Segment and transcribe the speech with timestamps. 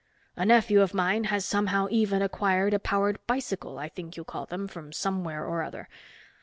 [0.35, 4.47] A nephew of mine has somehow even acquired a powered bicycle, I think you call
[4.47, 5.87] them, from somewhere or other.